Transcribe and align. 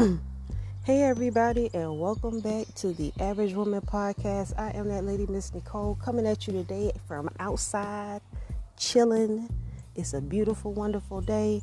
hey, 0.84 1.02
everybody, 1.02 1.68
and 1.74 1.98
welcome 1.98 2.40
back 2.40 2.66
to 2.74 2.92
the 2.92 3.12
Average 3.20 3.52
Woman 3.52 3.82
Podcast. 3.82 4.58
I 4.58 4.70
am 4.70 4.88
that 4.88 5.04
lady, 5.04 5.26
Miss 5.26 5.52
Nicole, 5.52 5.96
coming 5.96 6.26
at 6.26 6.46
you 6.46 6.52
today 6.52 6.92
from 7.06 7.28
outside, 7.38 8.20
chilling. 8.78 9.48
It's 9.96 10.14
a 10.14 10.20
beautiful, 10.20 10.72
wonderful 10.72 11.20
day. 11.20 11.62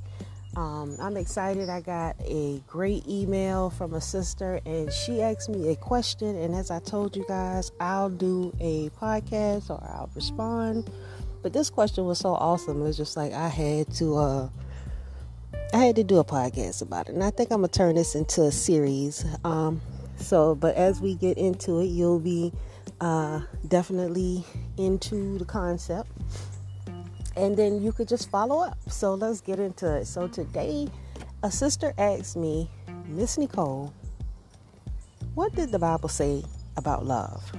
Um, 0.55 0.97
I'm 0.99 1.17
excited. 1.17 1.69
I 1.69 1.81
got 1.81 2.15
a 2.21 2.61
great 2.67 3.07
email 3.07 3.71
from 3.71 3.93
a 3.93 4.01
sister, 4.01 4.59
and 4.65 4.91
she 4.91 5.21
asked 5.21 5.49
me 5.49 5.69
a 5.69 5.75
question. 5.75 6.35
And 6.35 6.53
as 6.53 6.69
I 6.69 6.79
told 6.79 7.15
you 7.15 7.25
guys, 7.27 7.71
I'll 7.79 8.09
do 8.09 8.55
a 8.59 8.89
podcast 8.89 9.69
or 9.69 9.81
I'll 9.83 10.11
respond. 10.13 10.91
But 11.41 11.53
this 11.53 11.69
question 11.69 12.05
was 12.05 12.19
so 12.19 12.35
awesome. 12.35 12.81
It 12.81 12.83
was 12.83 12.97
just 12.97 13.17
like 13.17 13.33
I 13.33 13.47
had 13.47 13.91
to. 13.95 14.17
Uh, 14.17 14.49
I 15.77 15.81
had 15.85 15.95
to 15.97 16.03
do 16.03 16.17
a 16.17 16.25
podcast 16.25 16.81
about 16.81 17.07
it, 17.07 17.13
and 17.13 17.23
I 17.23 17.29
think 17.29 17.51
I'm 17.51 17.59
gonna 17.59 17.67
turn 17.67 17.93
this 17.93 18.15
into 18.15 18.41
a 18.41 18.51
series. 18.51 19.23
Um, 19.43 19.79
so, 20.15 20.55
but 20.55 20.73
as 20.73 21.01
we 21.01 21.13
get 21.13 21.37
into 21.37 21.81
it, 21.81 21.85
you'll 21.85 22.17
be 22.19 22.51
uh, 22.99 23.41
definitely 23.67 24.43
into 24.77 25.37
the 25.37 25.45
concept, 25.45 26.09
and 27.35 27.55
then 27.55 27.79
you 27.79 27.91
could 27.91 28.07
just 28.07 28.31
follow 28.31 28.63
up. 28.63 28.75
So 28.89 29.13
let's 29.13 29.39
get 29.39 29.59
into 29.59 29.97
it. 29.97 30.07
So 30.07 30.27
today, 30.27 30.87
a 31.43 31.51
sister 31.51 31.93
asked 31.99 32.35
me, 32.35 32.71
Miss 33.05 33.37
Nicole, 33.37 33.93
what 35.35 35.53
did 35.53 35.69
the 35.69 35.77
Bible 35.77 36.09
say 36.09 36.43
about 36.75 37.05
love? 37.05 37.51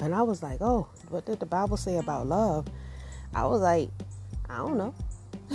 And 0.00 0.12
I 0.12 0.22
was 0.22 0.42
like, 0.42 0.60
oh, 0.60 0.88
what 1.08 1.24
did 1.24 1.38
the 1.38 1.46
Bible 1.46 1.76
say 1.76 1.98
about 1.98 2.26
love? 2.26 2.66
I 3.32 3.46
was 3.46 3.60
like, 3.60 3.90
I 4.48 4.56
don't 4.56 4.76
know. 4.76 4.92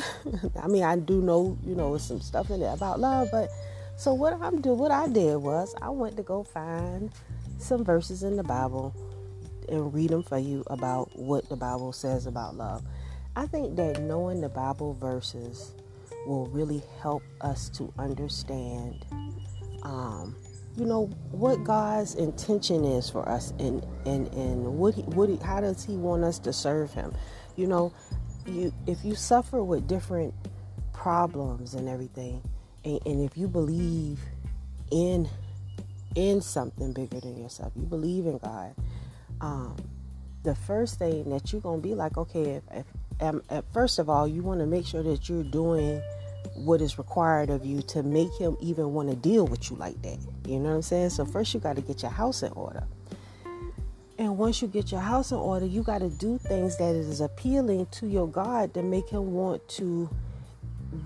I 0.62 0.68
mean, 0.68 0.84
I 0.84 0.98
do 0.98 1.22
know, 1.22 1.58
you 1.66 1.76
know, 1.76 1.98
some 1.98 2.22
stuff 2.22 2.50
in 2.50 2.60
there 2.60 2.74
about 2.74 3.00
love, 3.00 3.30
but 3.32 3.50
so 3.98 4.14
what 4.14 4.34
I'm 4.34 4.62
do 4.62 4.74
what 4.74 4.92
I 4.92 5.08
did 5.08 5.38
was 5.38 5.74
I 5.82 5.90
went 5.90 6.18
to 6.18 6.24
go 6.24 6.44
find 6.44 7.12
some 7.58 7.84
verses 7.84 8.24
in 8.24 8.36
the 8.36 8.44
Bible 8.44 8.94
and 9.70 9.94
read 9.94 10.10
them 10.10 10.24
for 10.24 10.38
you 10.38 10.64
about 10.68 11.18
what 11.18 11.48
the 11.50 11.56
Bible 11.56 11.94
says 11.94 12.26
about 12.26 12.56
love. 12.56 12.84
I 13.36 13.48
think 13.48 13.76
that 13.78 14.02
knowing 14.02 14.42
the 14.42 14.50
Bible 14.50 14.94
verses 14.94 15.74
will 16.26 16.48
really 16.48 16.84
help 17.02 17.24
us 17.42 17.70
to 17.70 17.94
understand 17.98 19.06
um, 19.84 20.36
you 20.76 20.86
know 20.86 21.06
what 21.32 21.64
God's 21.64 22.16
intention 22.16 22.84
is 22.84 23.10
for 23.10 23.28
us 23.30 23.52
and 23.60 23.86
and 24.06 24.28
and 24.34 24.66
what 24.78 24.96
he, 24.96 25.04
what 25.04 25.30
he, 25.30 25.38
how 25.38 25.62
does 25.62 25.84
he 25.84 25.96
want 25.96 26.24
us 26.24 26.40
to 26.40 26.52
serve 26.52 26.92
him 26.94 27.14
you 27.56 27.68
know 27.68 27.94
you 28.48 28.74
if 28.88 29.04
you 29.04 29.16
suffer 29.16 29.64
with 29.64 29.88
different 29.88 30.34
problems 30.94 31.74
and 31.74 31.90
everything 31.90 32.42
and, 32.84 33.00
and 33.06 33.22
if 33.22 33.38
you 33.38 33.48
believe 33.48 34.20
in 34.92 35.28
in 36.16 36.42
something 36.42 36.94
bigger 36.94 37.20
than 37.20 37.42
yourself 37.42 37.72
you 37.76 37.86
believe 37.86 38.26
in 38.26 38.38
god 38.38 38.74
um, 39.42 39.76
the 40.44 40.56
first 40.56 40.98
thing 41.00 41.30
that 41.30 41.52
you're 41.52 41.62
gonna 41.62 41.82
be 41.82 41.94
like 41.94 42.18
okay 42.18 42.52
if, 42.52 42.64
if 42.72 42.86
um, 43.22 43.42
first 43.74 44.00
of 44.00 44.10
all 44.10 44.28
you 44.28 44.42
want 44.42 44.60
to 44.60 44.66
make 44.66 44.86
sure 44.86 45.04
that 45.04 45.28
you're 45.28 45.44
doing 45.44 46.02
what 46.56 46.82
is 46.82 46.98
required 46.98 47.50
of 47.50 47.66
you 47.66 47.82
to 47.82 48.04
make 48.04 48.34
him 48.40 48.56
even 48.62 48.94
want 48.94 49.10
to 49.10 49.16
deal 49.16 49.46
with 49.46 49.70
you 49.70 49.76
like 49.78 50.00
that. 50.04 50.18
You 50.46 50.60
know 50.60 50.70
what 50.70 50.76
i'm 50.76 50.82
saying? 50.82 51.10
So 51.10 51.26
first 51.26 51.54
you 51.54 51.60
got 51.60 51.76
to 51.76 51.82
get 51.82 52.02
your 52.02 52.12
house 52.12 52.44
in 52.44 52.52
order 52.54 52.84
and 54.18 54.38
once 54.38 54.62
you 54.62 54.68
get 54.68 54.92
your 54.92 55.02
house 55.02 55.32
in 55.32 55.38
order, 55.38 55.66
you 55.66 55.84
got 55.84 56.00
to 56.00 56.10
do 56.10 56.38
things 56.38 56.78
that 56.78 56.96
is 56.96 57.20
appealing 57.20 57.88
to 57.92 58.08
your 58.08 58.28
God 58.28 58.74
to 58.74 58.82
make 58.82 59.10
Him 59.10 59.34
want 59.34 59.68
to, 59.70 60.10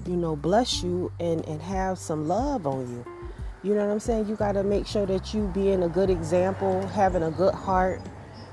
you 0.05 0.15
know, 0.15 0.35
bless 0.35 0.83
you 0.83 1.11
and, 1.19 1.43
and 1.47 1.61
have 1.61 1.97
some 1.97 2.27
love 2.27 2.67
on 2.67 2.87
you. 2.89 3.05
You 3.63 3.73
know 3.73 3.85
what 3.85 3.91
I'm 3.91 3.99
saying? 3.99 4.27
You 4.27 4.35
got 4.35 4.53
to 4.53 4.63
make 4.63 4.85
sure 4.85 5.05
that 5.07 5.33
you 5.33 5.47
being 5.53 5.83
a 5.83 5.89
good 5.89 6.09
example, 6.09 6.85
having 6.87 7.23
a 7.23 7.31
good 7.31 7.53
heart, 7.53 7.99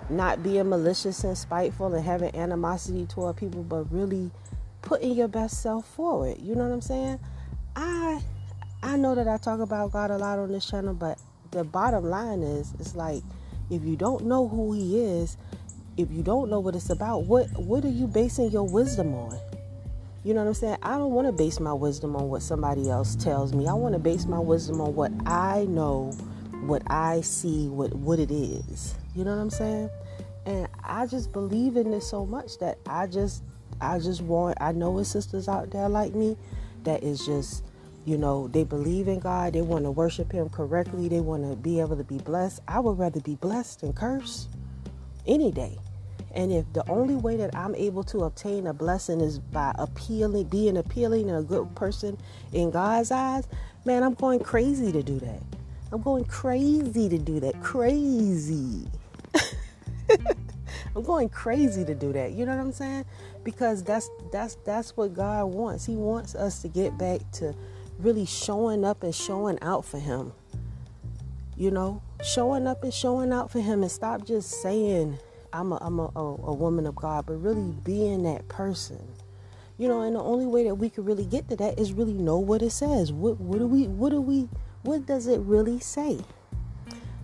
not 0.08 0.42
being 0.42 0.68
malicious 0.68 1.22
and 1.22 1.36
spiteful 1.36 1.94
and 1.94 2.04
having 2.04 2.34
animosity 2.34 3.06
toward 3.06 3.36
people, 3.36 3.62
but 3.62 3.92
really 3.92 4.30
putting 4.82 5.12
your 5.12 5.28
best 5.28 5.62
self 5.62 5.86
forward. 5.86 6.38
You 6.40 6.54
know 6.54 6.64
what 6.64 6.72
I'm 6.72 6.80
saying? 6.80 7.20
I 7.76 8.22
I 8.82 8.96
know 8.96 9.14
that 9.14 9.28
I 9.28 9.36
talk 9.36 9.60
about 9.60 9.92
God 9.92 10.10
a 10.10 10.16
lot 10.16 10.38
on 10.38 10.50
this 10.50 10.66
channel, 10.66 10.94
but 10.94 11.18
the 11.50 11.62
bottom 11.62 12.04
line 12.04 12.42
is 12.42 12.72
it's 12.80 12.94
like 12.94 13.22
if 13.70 13.84
you 13.84 13.96
don't 13.96 14.26
know 14.26 14.48
who 14.48 14.72
he 14.72 15.00
is, 15.00 15.36
if 15.96 16.10
you 16.10 16.22
don't 16.22 16.50
know 16.50 16.60
what 16.60 16.74
it's 16.74 16.90
about, 16.90 17.24
what 17.24 17.46
what 17.58 17.84
are 17.84 17.90
you 17.90 18.06
basing 18.06 18.50
your 18.50 18.68
wisdom 18.68 19.14
on? 19.14 19.38
You 20.24 20.34
know 20.34 20.40
what 20.40 20.48
I'm 20.48 20.54
saying? 20.54 20.78
I 20.82 20.98
don't 20.98 21.12
want 21.12 21.28
to 21.28 21.32
base 21.32 21.60
my 21.60 21.72
wisdom 21.72 22.16
on 22.16 22.28
what 22.28 22.42
somebody 22.42 22.90
else 22.90 23.14
tells 23.14 23.52
me. 23.52 23.68
I 23.68 23.74
want 23.74 23.94
to 23.94 23.98
base 23.98 24.26
my 24.26 24.40
wisdom 24.40 24.80
on 24.80 24.94
what 24.94 25.12
I 25.24 25.66
know, 25.66 26.10
what 26.64 26.82
I 26.88 27.20
see, 27.20 27.68
what 27.68 27.94
what 27.94 28.18
it 28.18 28.30
is. 28.30 28.94
You 29.14 29.24
know 29.24 29.30
what 29.34 29.40
I'm 29.40 29.50
saying? 29.50 29.90
And 30.44 30.68
I 30.84 31.06
just 31.06 31.32
believe 31.32 31.76
in 31.76 31.90
this 31.90 32.08
so 32.08 32.26
much 32.26 32.58
that 32.58 32.78
I 32.86 33.06
just 33.06 33.42
I 33.80 33.98
just 33.98 34.20
want 34.20 34.58
I 34.60 34.72
know 34.72 34.98
it's 34.98 35.10
sisters 35.10 35.48
out 35.48 35.70
there 35.70 35.88
like 35.88 36.14
me 36.14 36.36
that 36.84 37.02
is 37.02 37.24
just 37.24 37.64
you 38.06 38.16
know, 38.16 38.46
they 38.48 38.64
believe 38.64 39.08
in 39.08 39.18
God, 39.18 39.52
they 39.52 39.62
want 39.62 39.84
to 39.84 39.90
worship 39.90 40.32
Him 40.32 40.48
correctly, 40.48 41.08
they 41.08 41.20
want 41.20 41.42
to 41.42 41.56
be 41.56 41.80
able 41.80 41.96
to 41.96 42.04
be 42.04 42.18
blessed. 42.18 42.62
I 42.68 42.80
would 42.80 42.98
rather 42.98 43.20
be 43.20 43.34
blessed 43.34 43.80
than 43.80 43.92
cursed 43.92 44.48
any 45.26 45.50
day. 45.50 45.76
And 46.32 46.52
if 46.52 46.70
the 46.72 46.88
only 46.88 47.16
way 47.16 47.36
that 47.38 47.54
I'm 47.56 47.74
able 47.74 48.04
to 48.04 48.20
obtain 48.20 48.66
a 48.66 48.72
blessing 48.72 49.20
is 49.20 49.38
by 49.38 49.74
appealing, 49.76 50.44
being 50.44 50.76
appealing 50.76 51.28
and 51.28 51.38
a 51.38 51.42
good 51.42 51.74
person 51.74 52.16
in 52.52 52.70
God's 52.70 53.10
eyes, 53.10 53.48
man, 53.84 54.02
I'm 54.02 54.14
going 54.14 54.40
crazy 54.40 54.92
to 54.92 55.02
do 55.02 55.18
that. 55.20 55.42
I'm 55.90 56.02
going 56.02 56.24
crazy 56.26 57.08
to 57.08 57.18
do 57.18 57.40
that. 57.40 57.60
Crazy. 57.62 58.86
I'm 60.94 61.02
going 61.02 61.28
crazy 61.28 61.84
to 61.84 61.94
do 61.94 62.12
that. 62.12 62.32
You 62.32 62.46
know 62.46 62.54
what 62.54 62.60
I'm 62.60 62.72
saying? 62.72 63.04
Because 63.42 63.82
that's 63.82 64.10
that's 64.30 64.56
that's 64.64 64.96
what 64.96 65.14
God 65.14 65.46
wants. 65.46 65.86
He 65.86 65.94
wants 65.94 66.34
us 66.34 66.62
to 66.62 66.68
get 66.68 66.98
back 66.98 67.20
to 67.32 67.54
really 67.98 68.26
showing 68.26 68.84
up 68.84 69.02
and 69.02 69.14
showing 69.14 69.58
out 69.62 69.84
for 69.84 69.98
him. 69.98 70.32
You 71.56 71.70
know, 71.70 72.02
showing 72.22 72.66
up 72.66 72.82
and 72.82 72.92
showing 72.92 73.32
out 73.32 73.50
for 73.50 73.60
him 73.60 73.82
and 73.82 73.90
stop 73.90 74.26
just 74.26 74.60
saying 74.62 75.18
I'm 75.52 75.72
a, 75.72 75.78
I'm 75.80 75.98
a, 75.98 76.10
a, 76.14 76.20
a 76.20 76.54
woman 76.54 76.86
of 76.86 76.94
God, 76.96 77.26
but 77.26 77.34
really 77.34 77.72
being 77.82 78.24
that 78.24 78.46
person. 78.48 79.00
You 79.78 79.88
know, 79.88 80.02
and 80.02 80.16
the 80.16 80.20
only 80.20 80.46
way 80.46 80.64
that 80.64 80.74
we 80.74 80.90
can 80.90 81.04
really 81.04 81.26
get 81.26 81.48
to 81.48 81.56
that 81.56 81.78
is 81.78 81.92
really 81.92 82.14
know 82.14 82.38
what 82.38 82.62
it 82.62 82.70
says. 82.70 83.12
What 83.12 83.40
what 83.40 83.58
do 83.58 83.66
we 83.66 83.86
what 83.86 84.10
do 84.10 84.20
we 84.20 84.48
what 84.82 85.06
does 85.06 85.26
it 85.26 85.40
really 85.40 85.80
say? 85.80 86.20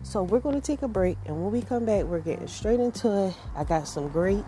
So 0.03 0.23
we're 0.23 0.41
going 0.41 0.57
to 0.57 0.61
take 0.61 0.83
a 0.83 0.89
break, 0.89 1.17
and 1.27 1.43
when 1.43 1.53
we 1.53 1.63
come 1.63 1.85
back, 1.85 2.05
we're 2.05 2.21
getting 2.21 2.49
straight 2.49 2.81
into 2.81 3.29
it. 3.29 3.35
I 3.55 3.65
got 3.65 3.87
some 3.87 4.09
great 4.09 4.45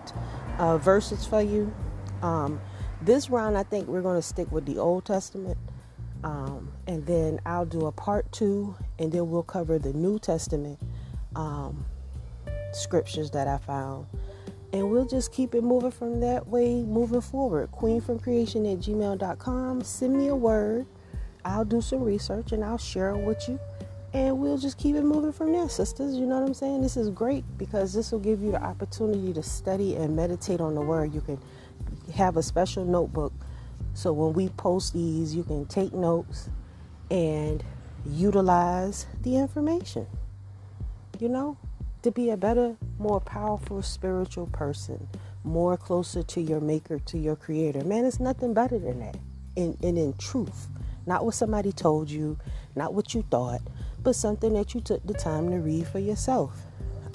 uh, 0.59 0.79
verses 0.79 1.25
for 1.25 1.41
you. 1.41 1.73
Um, 2.23 2.61
this 3.01 3.31
round, 3.31 3.56
I 3.56 3.62
think 3.62 3.87
we're 3.87 4.03
going 4.03 4.19
to 4.19 4.27
stick 4.27 4.51
with 4.51 4.67
the 4.67 4.79
Old 4.79 5.05
Testament. 5.05 5.56
Um, 6.25 6.73
and 6.87 7.05
then 7.07 7.39
I'll 7.45 7.67
do 7.67 7.85
a 7.85 7.93
part 7.93 8.33
two, 8.33 8.75
and 8.99 9.12
then 9.12 9.31
we'll 9.31 9.43
cover 9.43 9.79
the 9.79 9.93
New 9.93 10.19
Testament 10.19 10.79
um, 11.37 11.85
scriptures 12.73 13.31
that 13.33 13.47
I 13.47 13.59
found. 13.59 14.07
And 14.73 14.91
we'll 14.91 15.07
just 15.07 15.33
keep 15.33 15.55
it 15.55 15.62
moving 15.62 15.91
from 15.91 16.21
that 16.21 16.49
way, 16.49 16.83
moving 16.83 17.21
forward. 17.21 17.71
Queenfromcreation 17.73 18.73
at 18.73 18.81
gmail.com. 18.81 19.83
Send 19.85 20.17
me 20.17 20.29
a 20.29 20.35
word. 20.35 20.87
I'll 21.45 21.65
do 21.65 21.83
some 21.83 22.03
research 22.03 22.53
and 22.53 22.65
I'll 22.65 22.79
share 22.79 23.11
it 23.11 23.19
with 23.19 23.47
you. 23.47 23.61
And 24.15 24.39
we'll 24.39 24.59
just 24.59 24.79
keep 24.79 24.97
it 24.97 25.03
moving 25.03 25.33
from 25.33 25.53
there, 25.53 25.69
sisters. 25.69 26.17
You 26.17 26.25
know 26.27 26.41
what 26.41 26.47
I'm 26.47 26.55
saying? 26.55 26.81
This 26.81 26.97
is 26.97 27.11
great 27.11 27.45
because 27.59 27.93
this 27.93 28.11
will 28.11 28.19
give 28.19 28.43
you 28.43 28.51
the 28.53 28.62
opportunity 28.62 29.33
to 29.35 29.43
study 29.43 29.95
and 29.95 30.17
meditate 30.17 30.61
on 30.61 30.75
the 30.75 30.81
word. 30.81 31.15
You 31.15 31.21
can 31.21 31.39
have 32.15 32.37
a 32.37 32.43
special 32.43 32.85
notebook 32.85 33.33
so 33.94 34.12
when 34.12 34.32
we 34.32 34.49
post 34.50 34.93
these, 34.93 35.35
you 35.35 35.44
can 35.44 35.67
take 35.67 35.94
notes 35.94 36.50
and 37.11 37.64
utilize 38.05 39.06
the 39.23 39.37
information. 39.37 40.06
You 41.20 41.29
know, 41.29 41.56
to 42.02 42.11
be 42.11 42.31
a 42.31 42.37
better, 42.37 42.76
more 42.99 43.20
powerful 43.20 43.82
spiritual 43.82 44.49
person, 44.49 45.08
more 45.44 45.76
closer 45.76 46.23
to 46.25 46.41
your 46.41 46.61
maker, 46.61 46.99
to 46.99 47.19
your 47.19 47.37
creator. 47.37 47.85
Man, 47.85 48.05
it's 48.05 48.19
nothing 48.19 48.52
better 48.52 48.79
than 48.79 48.99
that. 48.99 49.17
And, 49.56 49.79
and 49.82 49.97
in 49.97 50.12
truth, 50.14 50.69
not 51.06 51.25
what 51.25 51.35
somebody 51.35 51.70
told 51.70 52.11
you, 52.11 52.37
not 52.75 52.94
what 52.94 53.14
you 53.14 53.25
thought, 53.31 53.62
but 54.02 54.17
something 54.17 54.55
that 54.55 54.75
you 54.75 54.81
took 54.81 55.06
the 55.06 55.14
time 55.14 55.50
to 55.50 55.56
read 55.58 55.87
for 55.87 56.00
yourself. 56.00 56.62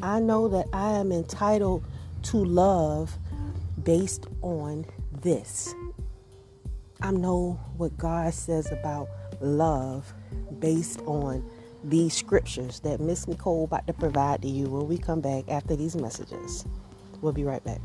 I 0.02 0.22
know 0.22 0.48
that 0.48 0.68
I 0.72 0.94
am 0.94 1.12
entitled 1.12 1.84
to 2.24 2.38
love 2.38 3.18
based 3.84 4.28
on 4.42 4.86
this. 5.12 5.76
I 7.02 7.12
know 7.12 7.58
what 7.78 7.98
God 7.98 8.34
says 8.34 8.72
about 8.74 9.08
love 9.40 10.14
based 10.60 11.00
on 11.06 11.50
these 11.82 12.14
scriptures 12.14 12.82
that 12.82 13.00
Miss 13.00 13.26
Nicole 13.26 13.64
about 13.64 13.88
to 13.88 13.94
provide 13.94 14.42
to 14.42 14.50
you 14.50 14.66
when 14.66 14.86
we 14.86 14.98
come 14.98 15.22
back 15.22 15.46
after 15.48 15.78
these 15.78 15.96
messages. 15.96 16.66
We'll 17.22 17.32
be 17.32 17.46
right 17.46 17.64
back. 17.64 17.80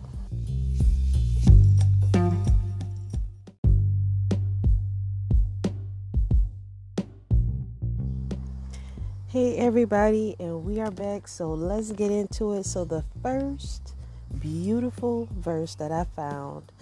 Hey, 9.28 9.56
everybody, 9.56 10.34
and 10.40 10.64
we 10.64 10.80
are 10.80 10.90
back. 10.90 11.28
So 11.28 11.54
let's 11.54 11.92
get 11.92 12.10
into 12.10 12.54
it. 12.54 12.66
So, 12.66 12.84
the 12.84 13.04
first 13.22 13.94
beautiful 14.40 15.28
verse 15.32 15.74
that 15.76 15.92
I 15.92 16.04
found 16.04 16.72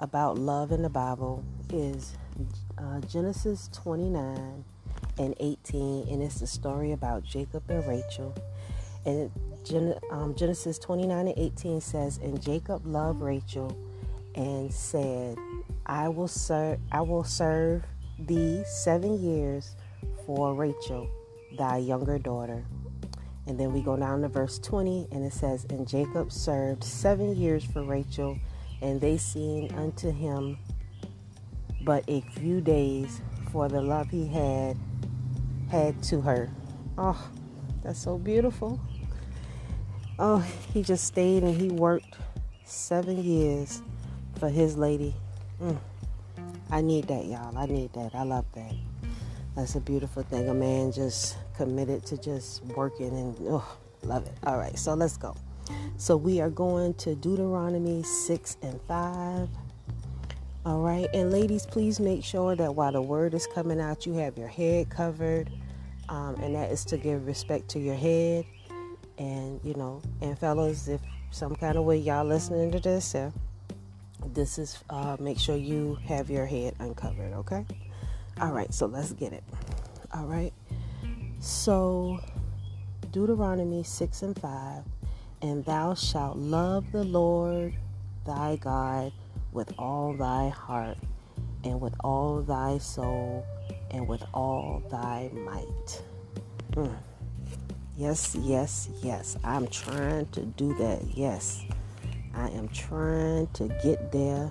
about 0.00 0.38
love 0.38 0.72
in 0.72 0.82
the 0.82 0.88
Bible 0.88 1.44
is 1.72 2.16
uh, 2.78 3.00
Genesis 3.00 3.70
29 3.72 4.64
and 5.18 5.34
18, 5.40 6.08
and 6.08 6.22
it's 6.22 6.40
the 6.40 6.46
story 6.46 6.92
about 6.92 7.24
Jacob 7.24 7.62
and 7.68 7.86
Rachel. 7.86 8.34
And 9.04 9.30
Gen- 9.64 9.98
um, 10.10 10.34
Genesis 10.34 10.78
29 10.78 11.28
and 11.28 11.38
18 11.38 11.80
says, 11.80 12.18
And 12.18 12.40
Jacob 12.42 12.86
loved 12.86 13.20
Rachel 13.20 13.76
and 14.34 14.72
said, 14.72 15.38
I 15.86 16.08
will 16.08 16.28
serve 16.28 16.78
I 16.92 17.00
will 17.00 17.24
serve 17.24 17.84
thee 18.18 18.62
seven 18.66 19.20
years 19.20 19.76
for 20.26 20.54
Rachel, 20.54 21.08
thy 21.56 21.78
younger 21.78 22.18
daughter. 22.18 22.64
And 23.46 23.58
then 23.58 23.72
we 23.72 23.80
go 23.80 23.96
down 23.96 24.22
to 24.22 24.28
verse 24.28 24.58
20, 24.58 25.08
and 25.12 25.24
it 25.24 25.32
says, 25.32 25.66
And 25.70 25.86
Jacob 25.86 26.32
served 26.32 26.82
seven 26.82 27.36
years 27.36 27.64
for 27.64 27.84
Rachel, 27.84 28.36
and 28.82 29.00
they 29.00 29.16
seemed 29.16 29.72
unto 29.72 30.10
him 30.10 30.58
but 31.82 32.04
a 32.08 32.20
few 32.20 32.60
days 32.60 33.20
for 33.52 33.68
the 33.68 33.80
love 33.80 34.10
he 34.10 34.26
had 34.26 34.76
had 35.70 36.02
to 36.02 36.20
her. 36.20 36.50
Oh, 36.98 37.30
that's 37.82 37.98
so 37.98 38.18
beautiful. 38.18 38.80
Oh, 40.18 40.38
he 40.72 40.82
just 40.82 41.04
stayed 41.04 41.42
and 41.42 41.60
he 41.60 41.68
worked 41.68 42.16
seven 42.64 43.22
years 43.22 43.82
for 44.38 44.48
his 44.48 44.76
lady. 44.76 45.14
Mm. 45.62 45.78
I 46.70 46.80
need 46.80 47.06
that, 47.08 47.26
y'all. 47.26 47.56
I 47.56 47.66
need 47.66 47.92
that. 47.92 48.14
I 48.14 48.24
love 48.24 48.46
that. 48.54 48.74
That's 49.54 49.74
a 49.76 49.80
beautiful 49.80 50.22
thing. 50.22 50.48
A 50.48 50.54
man 50.54 50.92
just 50.92 51.36
committed 51.56 52.04
to 52.06 52.18
just 52.18 52.64
working 52.64 53.08
and 53.08 53.36
oh, 53.48 53.76
love 54.02 54.26
it. 54.26 54.34
All 54.44 54.58
right, 54.58 54.76
so 54.78 54.94
let's 54.94 55.16
go. 55.16 55.34
So 55.96 56.16
we 56.16 56.40
are 56.40 56.50
going 56.50 56.94
to 56.94 57.14
Deuteronomy 57.14 58.02
6 58.02 58.56
and 58.62 58.80
5. 58.82 59.48
All 60.66 60.80
right, 60.80 61.06
and 61.14 61.30
ladies, 61.30 61.64
please 61.64 62.00
make 62.00 62.24
sure 62.24 62.56
that 62.56 62.74
while 62.74 62.90
the 62.90 63.00
word 63.00 63.34
is 63.34 63.46
coming 63.46 63.80
out, 63.80 64.04
you 64.04 64.14
have 64.14 64.36
your 64.36 64.48
head 64.48 64.90
covered, 64.90 65.48
um, 66.08 66.34
and 66.42 66.56
that 66.56 66.72
is 66.72 66.84
to 66.86 66.96
give 66.96 67.24
respect 67.24 67.68
to 67.68 67.78
your 67.78 67.94
head. 67.94 68.44
And 69.16 69.60
you 69.62 69.74
know, 69.74 70.02
and 70.20 70.36
fellas, 70.36 70.88
if 70.88 71.00
some 71.30 71.54
kind 71.54 71.76
of 71.76 71.84
way 71.84 71.98
y'all 71.98 72.24
listening 72.24 72.72
to 72.72 72.80
this, 72.80 73.14
uh, 73.14 73.30
this 74.34 74.58
is 74.58 74.82
uh, 74.90 75.16
make 75.20 75.38
sure 75.38 75.54
you 75.56 75.98
have 76.04 76.28
your 76.30 76.46
head 76.46 76.74
uncovered. 76.80 77.32
Okay. 77.34 77.64
All 78.40 78.50
right, 78.50 78.74
so 78.74 78.86
let's 78.86 79.12
get 79.12 79.32
it. 79.32 79.44
All 80.12 80.26
right. 80.26 80.52
So 81.38 82.18
Deuteronomy 83.12 83.84
six 83.84 84.22
and 84.22 84.36
five, 84.38 84.82
and 85.42 85.64
thou 85.64 85.94
shalt 85.94 86.36
love 86.36 86.90
the 86.92 87.04
Lord 87.04 87.74
thy 88.24 88.56
God 88.56 89.12
with 89.52 89.72
all 89.78 90.14
thy 90.14 90.48
heart, 90.48 90.98
and 91.64 91.80
with 91.80 91.94
all 92.00 92.42
thy 92.42 92.78
soul, 92.78 93.44
and 93.90 94.06
with 94.06 94.22
all 94.34 94.82
thy 94.90 95.30
might. 95.32 96.02
Mm. 96.72 96.94
Yes, 97.96 98.36
yes, 98.40 98.90
yes. 99.02 99.38
I'm 99.42 99.66
trying 99.68 100.26
to 100.26 100.42
do 100.42 100.74
that. 100.74 101.02
Yes. 101.14 101.64
I 102.34 102.50
am 102.50 102.68
trying 102.68 103.46
to 103.54 103.68
get 103.82 104.12
there 104.12 104.50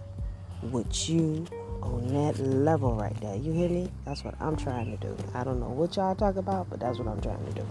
with 0.63 1.07
you 1.07 1.45
on 1.83 2.07
that 2.07 2.39
level 2.39 2.95
right 2.95 3.15
there. 3.21 3.35
You 3.35 3.51
hear 3.51 3.69
me? 3.69 3.91
That's 4.05 4.23
what 4.23 4.33
I'm 4.41 4.55
trying 4.55 4.97
to 4.97 5.07
do. 5.07 5.15
I 5.35 5.43
don't 5.43 5.59
know 5.59 5.69
what 5.69 5.95
y'all 5.95 6.15
talk 6.15 6.37
about, 6.37 6.69
but 6.71 6.79
that's 6.79 6.97
what 6.97 7.07
I'm 7.07 7.21
trying 7.21 7.45
to 7.45 7.51
do. 7.51 7.67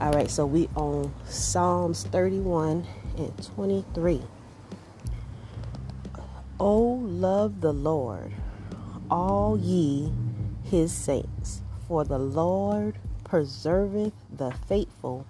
All 0.00 0.12
right, 0.12 0.30
so 0.30 0.46
we 0.46 0.68
on 0.76 1.12
Psalms 1.26 2.04
31 2.04 2.86
and 3.16 3.44
23. 3.56 4.22
Oh, 6.60 7.00
love 7.02 7.60
the 7.60 7.72
Lord, 7.72 8.32
all 9.10 9.58
ye 9.58 10.12
his 10.62 10.92
saints, 10.92 11.62
for 11.88 12.04
the 12.04 12.18
Lord 12.18 12.96
preserveth 13.24 14.12
the 14.30 14.52
faithful, 14.68 15.26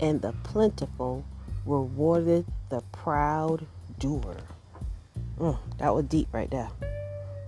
and 0.00 0.22
the 0.22 0.32
plentiful 0.42 1.26
rewardeth 1.66 2.46
the 2.70 2.80
proud 2.92 3.66
doer. 3.98 4.38
Mm, 5.38 5.58
that 5.76 5.94
was 5.94 6.06
deep 6.06 6.28
right 6.32 6.50
there. 6.50 6.70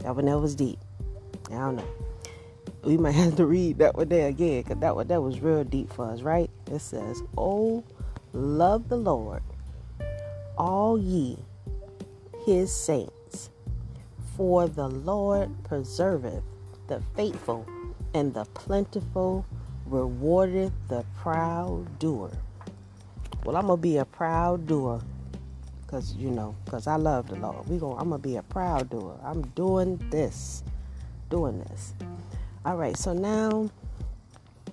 That 0.01 0.15
one 0.15 0.27
that 0.27 0.39
was 0.39 0.55
deep. 0.55 0.79
I 1.47 1.55
don't 1.55 1.77
know. 1.77 2.10
We 2.83 2.97
might 2.97 3.13
have 3.13 3.37
to 3.37 3.47
read 3.47 3.79
that 3.79 3.95
one 3.95 4.09
there 4.09 4.29
again, 4.29 4.63
because 4.63 4.79
that 4.81 4.97
one 4.97 5.09
that 5.09 5.21
was 5.21 5.41
real 5.41 5.65
deep 5.65 5.93
for 5.93 6.07
us, 6.07 6.23
right? 6.23 6.51
It 6.71 6.81
says, 6.81 7.23
Oh, 7.37 7.85
love 8.33 8.89
the 8.89 8.97
Lord, 8.97 9.43
all 10.57 10.99
ye 10.99 11.39
his 12.47 12.75
saints. 12.75 13.51
For 14.37 14.69
the 14.69 14.89
Lord 14.89 15.51
preserveth 15.65 16.43
the 16.87 17.03
faithful, 17.15 17.67
and 18.15 18.33
the 18.33 18.45
plentiful 18.47 19.45
rewardeth 19.89 20.73
the 20.89 21.05
proud 21.19 21.99
doer. 21.99 22.33
Well, 23.45 23.57
I'm 23.57 23.67
gonna 23.67 23.77
be 23.77 23.99
a 23.99 24.05
proud 24.05 24.67
doer, 24.67 25.01
cause 25.87 26.15
you 26.15 26.31
know, 26.31 26.55
cause 26.67 26.87
I 26.87 26.97
love 26.97 27.29
the 27.29 27.37
Lord. 27.37 27.69
We 27.69 27.79
going 27.79 27.99
I'm 27.99 28.09
gonna 28.09 28.19
be 28.19 28.37
a 28.37 28.43
proud 28.43 28.89
doer. 28.89 29.19
I'm 29.23 29.43
doing 29.49 29.99
this, 30.11 30.65
doing 31.29 31.61
this. 31.61 31.95
All 32.63 32.77
right, 32.77 32.95
so 32.95 33.15
now 33.15 33.71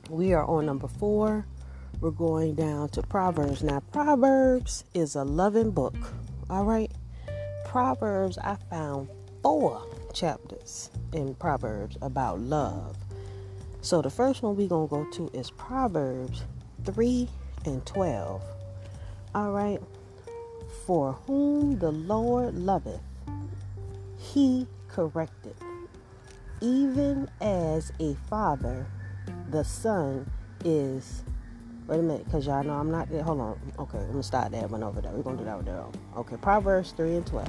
we 0.09 0.33
are 0.33 0.43
on 0.43 0.65
number 0.65 0.89
four. 0.89 1.45
We're 2.01 2.11
going 2.11 2.53
down 2.55 2.89
to 2.89 3.01
Proverbs. 3.01 3.63
Now, 3.63 3.79
Proverbs 3.93 4.83
is 4.93 5.15
a 5.15 5.23
loving 5.23 5.71
book. 5.71 5.95
All 6.49 6.65
right, 6.65 6.91
Proverbs, 7.65 8.37
I 8.39 8.57
found 8.69 9.07
four 9.41 9.87
chapters 10.13 10.89
in 11.13 11.33
Proverbs 11.35 11.97
about 12.01 12.41
love. 12.41 12.97
So 13.79 14.01
the 14.01 14.09
first 14.09 14.43
one 14.43 14.57
we're 14.57 14.67
going 14.67 14.89
to 14.89 14.95
go 14.95 15.09
to 15.29 15.37
is 15.37 15.49
Proverbs 15.51 16.43
3 16.83 17.29
and 17.63 17.85
12. 17.85 18.43
All 19.33 19.51
right. 19.51 19.81
For 20.85 21.13
whom 21.25 21.79
the 21.79 21.91
Lord 21.91 22.55
loveth, 22.55 22.99
he 24.17 24.67
correcteth. 24.89 25.66
Even 26.61 27.29
as 27.41 27.91
a 27.99 28.15
father, 28.29 28.85
the 29.49 29.63
son 29.63 30.29
is 30.65 31.23
Wait 31.87 31.99
a 31.99 32.03
minute, 32.03 32.25
because 32.25 32.45
y'all 32.45 32.63
know 32.63 32.73
I'm 32.73 32.91
not. 32.91 33.07
Hold 33.07 33.39
on. 33.39 33.59
Okay, 33.79 33.97
I'm 33.97 34.07
going 34.07 34.17
to 34.17 34.23
start 34.23 34.51
that 34.51 34.69
one 34.69 34.83
over 34.83 34.99
there. 34.99 35.09
We're 35.13 35.23
going 35.23 35.37
to 35.37 35.43
do 35.43 35.45
that 35.45 35.55
one 35.55 35.65
there. 35.65 35.85
Okay, 36.17 36.35
Proverbs 36.35 36.91
3 36.91 37.15
and 37.15 37.25
12. 37.25 37.47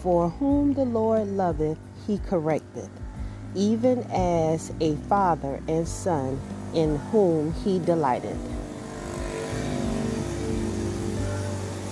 For 0.00 0.28
whom 0.30 0.74
the 0.74 0.84
Lord 0.84 1.26
loveth, 1.26 1.78
he 2.06 2.18
correcteth, 2.18 2.90
even 3.56 4.06
as 4.12 4.72
a 4.80 4.94
father 5.08 5.60
and 5.66 5.88
son 5.88 6.40
in 6.72 6.98
whom 7.10 7.52
he 7.52 7.80
delighteth. 7.80 8.38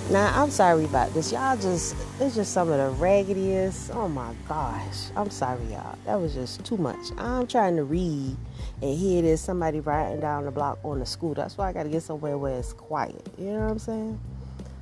Now, 0.09 0.41
I'm 0.41 0.51
sorry 0.51 0.85
about 0.85 1.13
this. 1.13 1.33
Y'all 1.33 1.57
just, 1.57 1.97
it's 2.19 2.35
just 2.35 2.51
some 2.51 2.69
of 2.69 2.77
the 2.77 3.01
raggediest. 3.01 3.91
Oh 3.93 4.09
my 4.09 4.33
gosh. 4.47 5.09
I'm 5.15 5.29
sorry, 5.29 5.63
y'all. 5.71 5.97
That 6.05 6.19
was 6.19 6.33
just 6.33 6.65
too 6.65 6.75
much. 6.75 6.97
I'm 7.17 7.47
trying 7.47 7.77
to 7.77 7.85
read, 7.85 8.35
and 8.81 8.97
here 8.97 9.19
it 9.19 9.25
is 9.25 9.39
somebody 9.39 9.79
riding 9.79 10.19
down 10.19 10.43
the 10.43 10.51
block 10.51 10.79
on 10.83 10.99
the 10.99 11.05
scooter. 11.05 11.41
That's 11.41 11.57
why 11.57 11.69
I 11.69 11.73
got 11.73 11.83
to 11.83 11.89
get 11.89 12.03
somewhere 12.03 12.37
where 12.37 12.59
it's 12.59 12.73
quiet. 12.73 13.25
You 13.37 13.53
know 13.53 13.59
what 13.61 13.71
I'm 13.71 13.79
saying? 13.79 14.19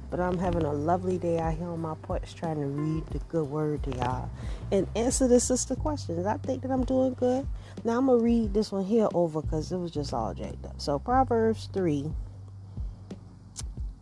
But 0.10 0.20
I'm 0.20 0.38
having 0.38 0.64
a 0.64 0.74
lovely 0.74 1.18
day 1.20 1.38
out 1.38 1.54
here 1.54 1.68
on 1.68 1.80
my 1.80 1.94
porch 2.02 2.34
trying 2.34 2.60
to 2.60 2.66
read 2.66 3.06
the 3.08 3.20
good 3.28 3.50
word 3.50 3.84
to 3.84 3.92
y'all 3.98 4.30
and 4.72 4.88
answer 4.96 5.28
the 5.28 5.40
sister 5.40 5.76
questions. 5.76 6.26
I 6.26 6.38
think 6.38 6.64
that 6.64 6.72
I'm 6.72 6.86
doing 6.86 7.14
good. 7.14 7.46
Now, 7.84 7.98
I'm 7.98 8.08
going 8.08 8.20
to 8.20 8.24
read 8.24 8.54
this 8.54 8.72
one 8.72 8.86
here 8.86 9.10
over 9.14 9.42
because 9.42 9.72
it 9.72 9.78
was 9.78 9.92
just 9.92 10.14
all 10.14 10.34
jacked 10.34 10.66
up. 10.66 10.80
So, 10.80 10.98
Proverbs 10.98 11.70
3 11.74 12.10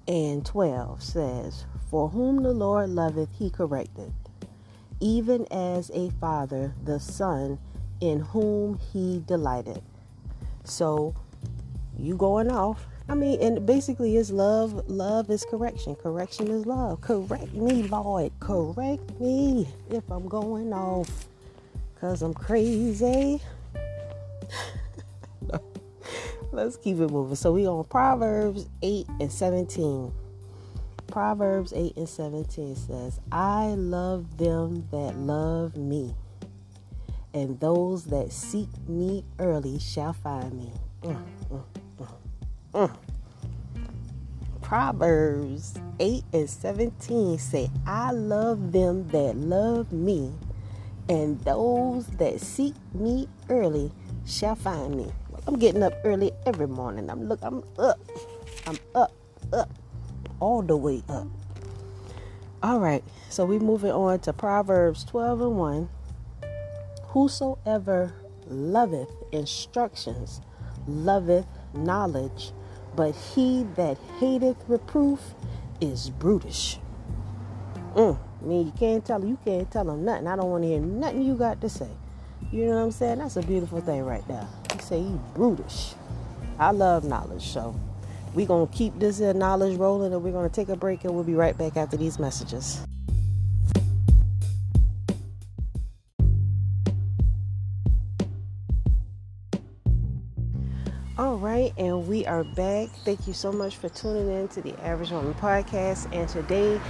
and 0.08 0.46
12 0.46 1.02
says, 1.02 1.66
For 1.90 2.10
whom 2.10 2.44
the 2.44 2.54
Lord 2.54 2.90
loveth, 2.90 3.30
he 3.38 3.50
correcteth, 3.50 4.14
even 5.00 5.46
as 5.52 5.92
a 5.94 6.10
father 6.22 6.74
the 6.84 7.00
son 7.00 7.60
in 8.02 8.20
whom 8.20 8.78
he 8.78 9.24
delighteth. 9.26 9.82
So 10.64 11.16
you 11.98 12.16
going 12.18 12.52
off. 12.52 12.86
I 13.08 13.14
mean, 13.14 13.40
and 13.42 13.66
basically 13.66 14.18
it's 14.18 14.32
love. 14.32 14.90
Love 14.90 15.30
is 15.30 15.46
correction. 15.46 15.96
Correction 15.96 16.50
is 16.50 16.66
love. 16.66 17.02
Correct 17.02 17.54
me, 17.54 17.84
Lord. 17.84 18.32
Correct 18.40 19.20
me 19.20 19.68
if 19.92 20.10
I'm 20.10 20.28
going 20.28 20.74
off. 20.74 21.28
Cause 22.02 22.22
I'm 22.22 22.34
crazy. 22.34 23.42
Let's 26.56 26.78
keep 26.78 27.02
it 27.02 27.10
moving. 27.12 27.36
So 27.36 27.52
we 27.52 27.68
on 27.68 27.84
Proverbs 27.84 28.70
8 28.82 29.08
and 29.20 29.30
17. 29.30 30.14
Proverbs 31.06 31.74
8 31.76 31.98
and 31.98 32.08
17 32.08 32.78
says, 32.78 33.20
I 33.30 33.76
love 33.76 34.38
them 34.38 34.88
that 34.90 35.18
love 35.18 35.76
me, 35.76 36.16
and 37.34 37.60
those 37.60 38.06
that 38.06 38.32
seek 38.32 38.70
me 38.88 39.26
early 39.38 39.80
shall 39.80 40.14
find 40.14 40.54
me. 40.54 40.72
Mm, 41.04 41.26
mm, 41.52 41.64
mm, 42.00 42.18
mm. 42.74 42.98
Proverbs 44.62 45.74
8 46.00 46.24
and 46.32 46.50
17 46.50 47.38
say, 47.38 47.70
I 47.86 48.12
love 48.12 48.72
them 48.72 49.10
that 49.10 49.36
love 49.36 49.92
me, 49.92 50.32
and 51.10 51.38
those 51.42 52.08
that 52.08 52.40
seek 52.40 52.76
me 52.94 53.28
early 53.50 53.92
shall 54.26 54.56
find 54.56 54.96
me. 54.96 55.12
I'm 55.48 55.60
getting 55.60 55.84
up 55.84 55.94
early 56.04 56.32
every 56.46 56.68
morning. 56.68 57.10
I'm 57.10 57.28
look 57.28 57.40
I'm 57.44 57.64
up. 57.78 58.00
I'm 58.68 58.80
up, 58.96 59.12
up, 59.54 59.70
all 60.40 60.64
the 60.64 60.76
way 60.76 61.04
up. 61.08 61.28
All 62.64 62.80
right, 62.80 63.04
so 63.30 63.46
we 63.46 63.60
moving 63.60 63.92
on 63.92 64.20
to 64.22 64.34
Proverbs 64.34 65.04
12 65.04 65.42
and 65.42 65.58
1. 65.58 65.90
Whosoever 67.10 68.14
loveth 68.48 69.12
instructions 69.32 70.42
loveth 70.88 71.46
knowledge, 71.76 72.54
but 72.96 73.14
he 73.14 73.68
that 73.76 74.00
hateth 74.20 74.58
reproof 74.68 75.36
is 75.80 76.10
brutish. 76.10 76.80
Mm, 77.94 78.18
I 78.42 78.46
mean, 78.46 78.66
you 78.66 78.74
can't 78.74 79.06
tell 79.06 79.24
you 79.24 79.38
can't 79.46 79.70
tell 79.70 79.88
him 79.92 80.04
nothing. 80.06 80.26
I 80.26 80.36
don't 80.38 80.50
want 80.50 80.64
to 80.64 80.70
hear 80.70 80.80
nothing 80.80 81.22
you 81.22 81.36
got 81.36 81.62
to 81.62 81.70
say. 81.70 81.90
You 82.52 82.66
know 82.66 82.78
what 82.78 82.84
I'm 82.86 82.92
saying? 82.92 83.20
That's 83.20 83.38
a 83.38 83.44
beautiful 83.44 83.82
thing 83.82 84.04
right 84.04 84.28
there. 84.28 84.48
You 84.76 84.82
say 84.82 85.02
he 85.02 85.18
brutish. 85.34 85.94
I 86.60 86.72
love 86.72 87.06
knowledge, 87.06 87.48
so 87.48 87.80
we're 88.34 88.46
gonna 88.46 88.68
keep 88.68 89.00
this 89.00 89.22
knowledge 89.22 89.78
rolling, 89.78 90.12
and 90.14 90.22
we're 90.22 90.34
gonna 90.34 90.50
take 90.50 90.68
a 90.68 90.76
break, 90.76 91.06
and 91.06 91.16
we'll 91.16 91.24
be 91.24 91.34
right 91.34 91.58
back 91.58 91.78
after 91.78 91.96
these 91.96 92.20
messages. 92.20 92.82
All 101.18 101.38
right, 101.38 101.74
and 101.78 102.06
we 102.10 102.26
are 102.26 102.44
back. 102.44 102.90
Thank 103.06 103.28
you 103.28 103.34
so 103.34 103.54
much 103.54 103.78
for 103.78 103.88
tuning 103.88 104.30
in 104.30 104.50
to 104.50 104.62
the 104.62 104.78
Average 104.84 105.12
Woman 105.12 105.34
podcast. 105.36 106.14
And 106.14 106.28
today 106.28 106.82